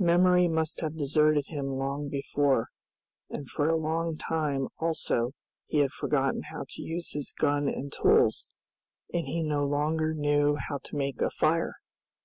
Memory 0.00 0.48
must 0.48 0.80
have 0.80 0.96
deserted 0.98 1.46
him 1.46 1.66
long 1.66 2.08
before, 2.08 2.70
and 3.28 3.48
for 3.48 3.68
a 3.68 3.76
long 3.76 4.16
time 4.18 4.66
also 4.78 5.30
he 5.68 5.78
had 5.78 5.92
forgotten 5.92 6.42
how 6.50 6.64
to 6.70 6.82
use 6.82 7.12
his 7.12 7.30
gun 7.32 7.68
and 7.68 7.92
tools, 7.92 8.48
and 9.14 9.28
he 9.28 9.44
no 9.44 9.62
longer 9.64 10.12
knew 10.12 10.56
how 10.56 10.78
to 10.82 10.96
make 10.96 11.22
a 11.22 11.30
fire! 11.30 11.76